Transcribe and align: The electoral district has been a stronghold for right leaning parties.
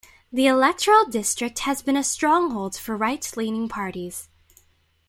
The 0.33 0.47
electoral 0.47 1.05
district 1.05 1.59
has 1.59 1.83
been 1.83 1.95
a 1.95 2.03
stronghold 2.03 2.75
for 2.75 2.97
right 2.97 3.21
leaning 3.37 3.69
parties. 3.69 4.29